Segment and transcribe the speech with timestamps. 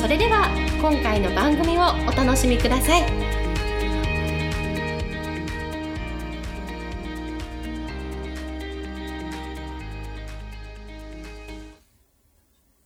[0.00, 0.48] それでは
[0.80, 3.02] 今回の番組をお楽しみください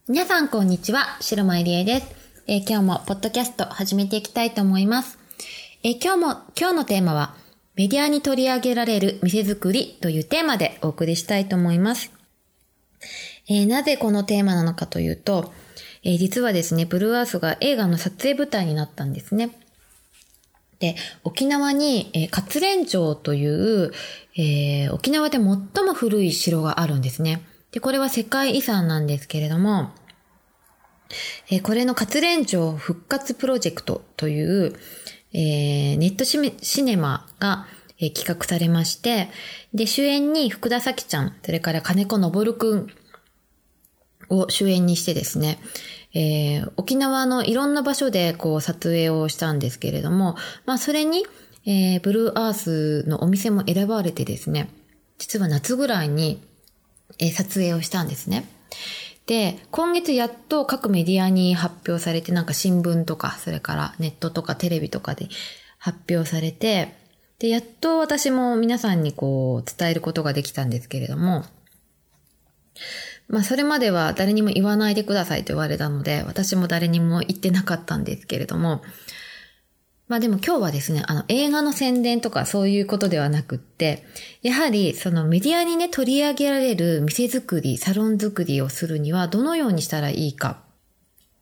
[0.09, 2.15] 皆さんこんにちは、白間入江です、
[2.49, 5.17] えー今日もポッドキャスト始めていきたいと思います。
[5.85, 7.37] えー今日も、今日のテーマは、
[7.77, 12.11] メディアに取り上げられる店作りというテーマでお送りしたいと思います。
[13.49, 15.53] えーなぜこのテーマなのかというと、
[16.05, 19.51] えー実はですね、ブルーアースが映画の撮影舞台になったんですね。
[20.79, 23.93] で、沖縄に、えー、活連城という、
[24.37, 27.43] えー沖縄で最も古い城があるんですね。
[27.73, 29.93] で、これは世界遺産なんですけれども、
[31.51, 34.77] えーこれの活連城復活プロジェクトという、
[35.33, 37.67] えーネットシネマが、
[37.99, 39.31] えー企画されまして、
[39.73, 42.89] で、主演に福田咲ちゃん、それから金子昇くん
[44.29, 45.59] を主演にしてですね、
[46.15, 51.27] えー沖縄のいろんな場所でこう撮影をしたんですけれども、まあそれに、
[51.67, 54.69] えーブルーアースのお店も選ばれてですね、
[55.19, 56.43] 実は夏ぐらいに、
[57.19, 58.49] えー撮影をしたんですね。
[59.27, 65.29] で、今月やっと各メディアに発表されて、なんか新聞とか、それからネットとかテレビとかで
[65.79, 66.95] 発表されて、
[67.39, 71.45] で、やっと私も皆さんにこう伝えることができたんですけれども、
[73.29, 78.83] まあそれまでは誰にも言わないでくださいと言われたので、私も誰にも言ってなかったんですけれども、
[80.07, 84.05] まあでも今日はですね、あの映画の宣伝とかそういうことではなくって、
[84.43, 90.59] やはりそのメディアにね取り上げられる店作り、サロン作りをするにはどのようにしたらいいか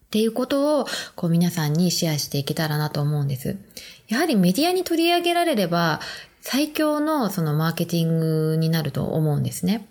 [0.06, 3.56] っていうことをこう皆さんにシェアしていけたらなと思うんです。
[4.06, 6.00] やはりメディアに取り上げられれば
[6.41, 9.88] 最強のそのマーケティングになると思うんですね。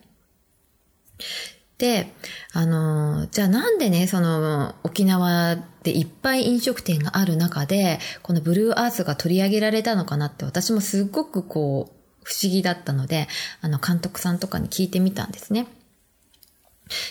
[1.81, 2.13] で、
[2.53, 13.27] あの、じゃあなんでね、その沖縄でいっぱい飲食店がある中で、このブルーアースが取り上げられたのかなって私もすっごくこう、不思議だったので、
[13.61, 15.65] あの監督さんとかに聞いてみたんですね。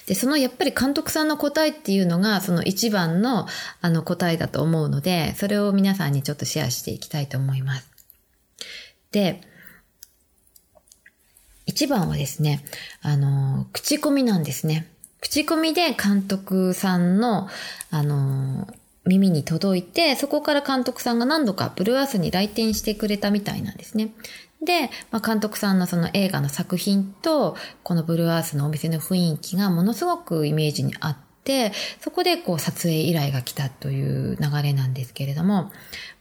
[0.06, 3.48] で、そのやっぱり監督さんの答えっていうのが、その一番の
[3.80, 7.90] あの答えだと思うので、それを皆さんにちょっとシェアしていきたいと思います。
[9.10, 9.40] で、
[11.70, 12.62] 一番はですね、
[13.00, 14.90] あの、口コミなんですね。
[15.20, 17.48] 口コミで監督さんの、
[17.90, 18.68] あの、
[19.06, 24.10] 耳に届いて、そこから監督さんが何度かブルーアースに来店してくれたみたいなんですね。
[24.62, 31.29] で、まあ、監督さんのその映画の作品と、このブルーアースのお店の雰囲気がものすごくイメージにあって、
[32.00, 35.72] そこでこう撮影依頼が来たという流れなんですけれども、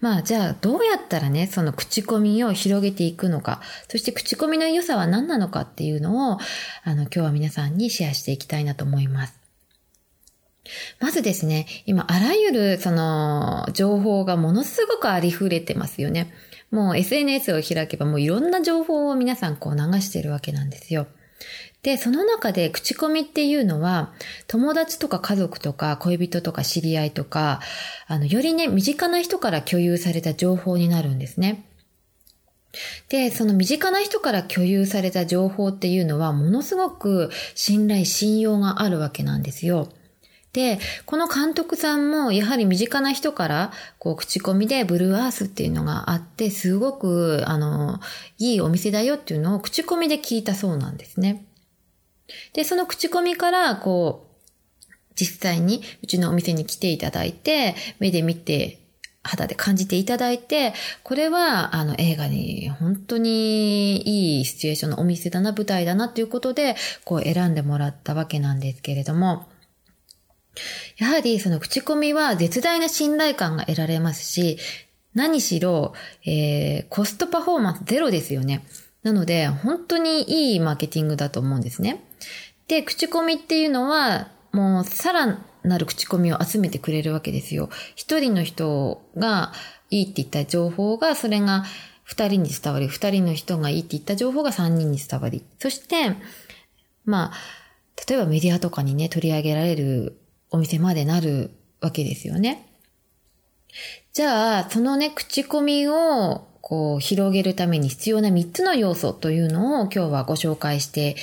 [0.01, 6.39] まあじゃあどうやったらね、その口コミを広げていくのか、そして口コミの良さは何なのかっていうのを、
[6.83, 9.39] あの今日は皆さんにシェアしていきたいなと思います。
[10.99, 16.33] まずですね、今あらゆるその情報がものすごくありふれてますよね。
[16.71, 21.07] もう SNS を開けばもういろんな情報を皆さんこう流してるわけなんですよ。
[21.81, 24.11] で、その中で口コミっていうのは、
[24.47, 27.61] 友達とか家族とか恋人とか知り合いとか、
[28.07, 31.65] あの、よりね、身近な人から共有された情報になるんですね。
[33.07, 39.89] で、その身近な人から共有された情報っていうのは、ものすごく信頼、信用があるわけなんですよ。
[40.51, 47.99] で、この監督さんもやはり身近な人からこう口コミでブルーアースっていうのがあって、すごくあの、
[48.37, 51.45] いいお店だよっていうのを口コミで聞いたそうなんですね。
[52.53, 54.29] で、その口コミからこう、
[55.15, 58.79] 実際にうちのお店に来ていただいて、目で見て、
[59.21, 60.73] 肌で感じていただいて、
[61.03, 69.47] これはあの映画に本当にいいシチュエーションのお店だな、舞台だなっていうことで、こう選んでもらったわけなんですけれども、
[70.97, 74.57] やはりその口コミは絶大な信頼感が得られますし、
[75.13, 75.93] 何しろ、
[76.25, 78.65] えー、コストパフォーマンスゼロですよね。
[79.03, 82.03] なので、本当にいいマーケティングだと思うんですね。
[82.69, 87.69] で、口コミっていうのは、もうさらなる口コミを集めてくれるわけですよ。
[87.95, 89.51] 一人の人が
[89.89, 91.65] いいって言った情報が、それが
[92.03, 95.43] 二人に伝わり、二人の人がいいって言った情報が三人に伝わり。
[95.57, 96.15] そして、
[97.05, 97.33] まあ、
[98.07, 100.21] 例えばメディアとかにね、取り上げられる
[100.51, 101.49] お店までなる
[101.81, 102.67] わけですよね。
[104.13, 111.15] じゃあ、そのね、口コミをこう広げるために必要な3つの要素というのを今日はご紹介して、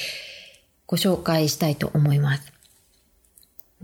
[0.86, 2.52] ご紹介したいと思います。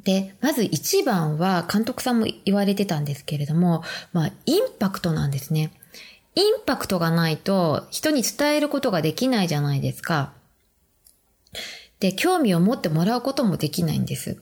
[0.04, 3.82] で、まず一番は監督さんも言われてたんですけれども、
[4.12, 5.72] まあ、インパクトなんですね。
[6.34, 10.32] インパクトがないと人に伝えることができないじゃないですか。
[12.00, 14.38] で、興味を持ってもらうこともできないんです。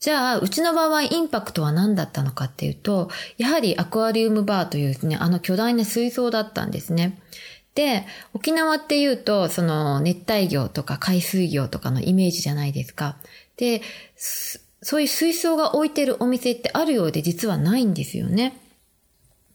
[0.00, 7.18] じゃあ、うちの場合インパクトは何だったのかっていうと、やはりアクアリウムバーというですね、あの巨大な水槽だったんですね。
[7.74, 13.16] で、沖縄っていうと、その熱帯魚とか海水魚とかのイメージじゃないですか。
[13.56, 13.82] で、
[14.16, 18.60] そういう水槽が置いてるお店ってあるようで実はないんですよね。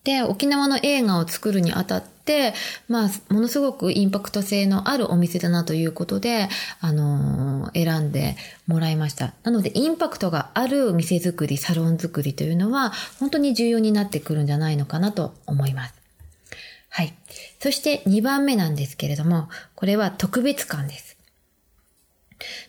[0.04, 2.54] で、沖縄の映画を作るにあたって、
[2.88, 6.50] まあ、ものすごくインパクト性のあるお店だなということで、
[6.80, 8.36] あのー、選んで
[8.66, 9.34] もらいました。
[9.44, 15.99] なので、インパクトがある店作り、サロン作りというのは、本当に重要になってくるんじゃないのかなと思います。
[16.90, 17.14] はい。
[17.60, 21.18] そして2番目なんですけれども、これは特別感です。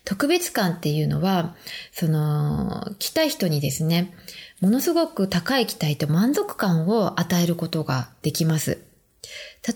[0.05, 1.55] 特別感っていうのは、
[1.93, 4.13] その、来た人にですね、
[4.61, 8.83] ものすごく高い期待と満足感を与えることができます。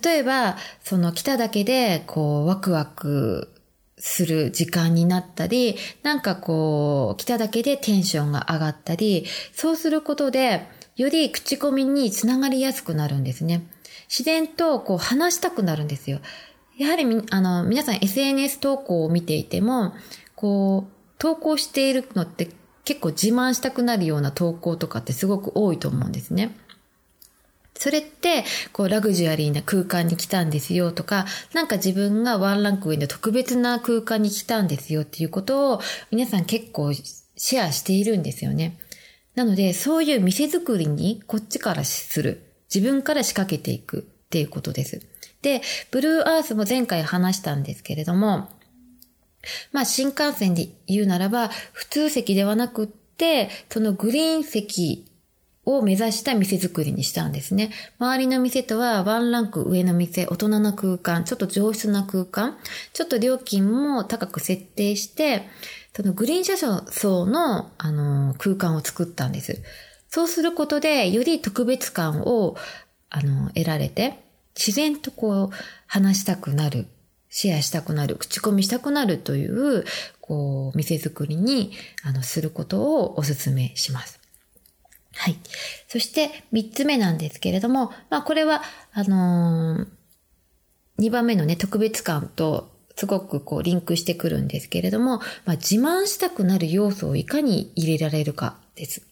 [0.03, 3.55] 例えば、その来ただけで、こう、ワクワク
[3.99, 13.67] する時間になったり、なんかこう、来ただけでテンションが上がったり、そうすることで、より口コミにつながりやすくなるんですね。
[14.17, 16.21] 自然とこう話したくなるんですよ。
[16.79, 19.93] やはりみあの、皆さん SNS 投稿を見ていても、
[20.37, 22.49] こう、投稿しているのって
[22.85, 26.57] 結構自慢したくなるような投稿とかってすごく多いと思うんですね。
[27.77, 35.81] それって、こう、ラグジュアリーな空間に来たんですよとか、なんか自分がワンランク上の特別な空間に来たんですよっていうことを、
[36.13, 38.79] 皆さん結構シェアしているんですよね。
[39.35, 42.54] なので、そういう店作りにこっちからする。
[42.75, 45.01] 自分から仕掛けていくっていうことです。
[45.43, 48.49] で、ブルーアースも前回話したんですけれども、
[49.73, 55.07] まあ新幹線で言うならば、普通席ではなくって、そのグリーン席
[55.67, 57.71] を目指した店作りにしたんですね。
[57.99, 62.59] 周りの店とはワンランク上の店、大人な空間、ちょっと上質な空間、
[62.93, 65.49] ちょっと料金も高く設定して、
[65.95, 69.63] そのグリーン車層の、あの、空間を作ったんです。
[70.15, 72.55] そうすることで、より特別感を、
[73.11, 74.21] あの、得られて、
[74.57, 75.51] 自然とこう、
[75.89, 76.87] 話したくなる
[77.31, 79.85] シェアしたくなる、口コミしたくなるという、
[80.21, 81.73] こう、店作りに、
[82.05, 84.21] あの、することをお勧めします。
[85.17, 85.37] はい。
[85.89, 88.63] そして、三つ目なんですけれども、まあ、これは、
[88.93, 89.87] あのー、
[90.97, 99.03] 二番目のね、特別感と、すごくこう、リンクしてくるんですけれども、まあ、自慢したくなる要素をいかに入れられるかです。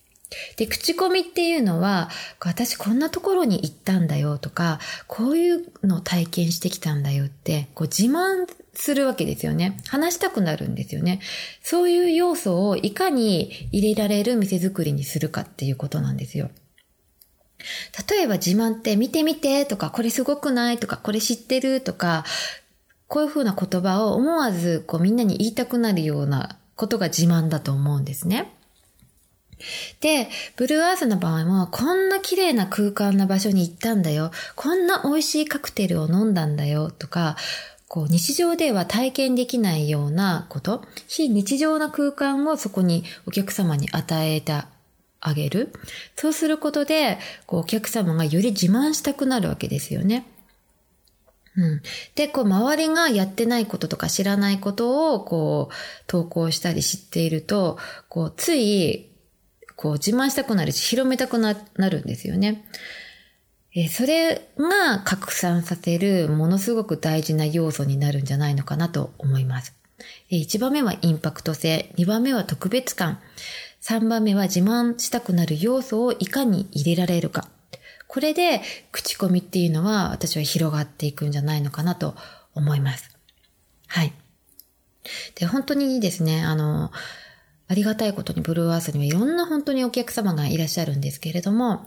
[0.57, 9.79] で、口コミっていうのは、私こんなところに行ったんだよとか、こういうのを体験してきたんだよって、こう自慢するわけですよね。
[9.89, 11.21] 話したくなるんですよね。
[11.63, 16.51] そういう要素をいかに入れられる店作りにするかっていうことなんですよ。
[18.09, 22.25] 例えば自慢って見てみてとか、これすごくないとか、これ知ってるとか、
[23.13, 28.55] こういうふうな言葉を思わずこうみんなに言いたくなるようなことが自慢だと思うんですね。
[30.01, 34.31] で、ブルーアースの場合も、こんな綺麗な空間な場所に行ったんだよ。
[34.57, 36.91] こんな美味しいカクテルを飲んだんだよ。
[36.91, 37.37] とか、
[37.89, 44.63] こう日常では体験できないようなこと、非日常な空間をそこにお客様に与えて
[45.21, 45.73] あげる。
[46.17, 50.27] そうすることで、こうお客様がより自慢したくなるわけですよね。
[51.57, 51.83] うん。
[52.15, 55.75] で、こう、周りがやってないこととか知らないことを、こう、
[56.07, 57.79] 投稿したり知っていると、
[58.09, 59.12] こう、つい、
[59.83, 62.65] こう自慢したくなるし、広めたくなるんですよね。
[63.75, 69.75] えそれが拡散させるものすごく大事な要素になるんじゃないのかなと思います。
[70.31, 73.19] え1番目はインパクト性、2番目は特別感、
[73.81, 77.49] 3番目は自慢したくなる要素をいかに入れられるか。
[78.07, 78.61] これで
[78.93, 82.15] 口コミっていうのは私は広がっていくんじゃないのかなと
[82.55, 83.11] 思います。
[83.89, 84.13] はい。
[85.35, 86.93] で、本当にですね、あの、
[87.73, 91.87] ありがたいことにブルーアースにはいろんな本当にお客様がいらっしゃるんですけれども、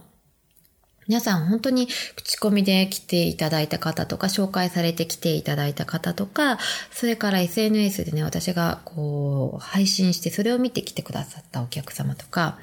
[1.07, 6.57] 皆さん本当に口コミで来ていただいた方とか、紹介されて来ていただいた方とか、
[6.89, 12.57] それから SNS でね、私がこう、配信してそれを見て来てくださったお客様とか、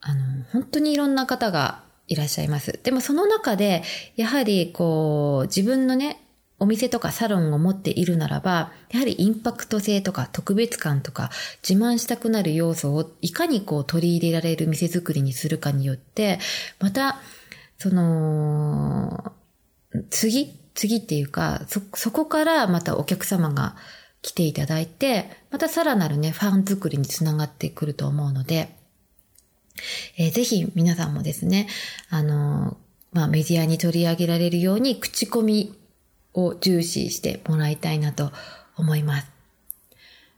[0.00, 2.78] あの、本当にいろんな方がいらっしゃいます。
[2.80, 3.82] でもその中で、
[4.14, 6.27] やはりこう、自分のね、
[6.60, 11.30] お店とかサロンを持っているならば、やはりインパクト性とか特別感とか
[11.66, 16.40] 自慢したくなる要素をいかにこう取り入れられる店作りにするかによって、
[16.80, 17.20] また、
[17.78, 19.32] その、
[20.10, 23.76] 次、次っていうか、そ、そこからまたお客様が
[24.20, 28.74] 来ていただいて、またさらなるね、ファン作りにつながってくると思うので、
[30.16, 31.68] えー、ぜひ皆さんもですね、
[32.10, 32.76] あの、
[33.12, 35.77] まあ、メディアに取り上げられるように口コミ
[36.44, 38.30] を重視してもらいたいなと
[38.76, 39.26] 思います。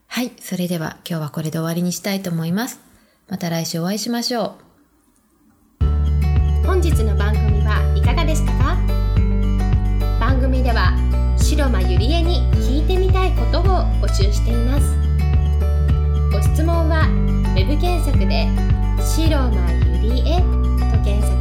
[0.06, 0.32] はい。
[0.40, 2.80] それでは今日はこれで終わりにしたいと思います。
[3.28, 4.56] また来週お会いしましょ
[5.82, 5.86] う。
[6.66, 8.76] 本日の番組はいかがでしたか？
[10.18, 10.92] 番組では
[11.36, 13.64] 白間ゆりえに聞いてみたいことを
[14.00, 14.96] 募集しています。
[16.32, 17.06] ご質問は
[17.54, 18.48] web 検索で
[18.98, 21.36] 白間ゆりえと検索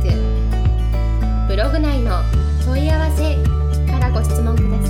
[1.47, 2.21] ブログ内の
[2.65, 3.58] 問い合わせ
[4.09, 4.88] からご質問ください。